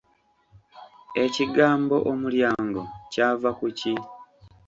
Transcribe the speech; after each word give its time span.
Ekigambo 1.23 1.95
Omulyango 2.11 2.83
kyava 3.11 3.49
ku 3.59 3.67
ki? 3.77 3.93